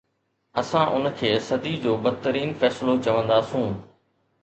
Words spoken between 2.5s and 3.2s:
فيصلو